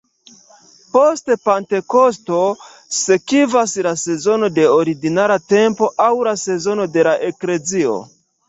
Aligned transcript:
Post 0.93 1.27
Pentekosto 1.47 2.39
sekvas 3.01 3.75
la 3.89 3.93
sezono 4.07 4.49
de 4.57 4.67
"Ordinara 4.79 5.39
tempo", 5.55 5.91
aŭ 6.07 6.11
la 6.31 6.37
sezono 6.49 6.93
de 6.97 7.09
la 7.11 7.17
Eklezio. 7.33 7.97